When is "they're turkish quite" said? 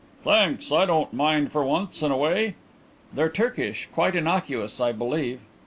3.13-4.15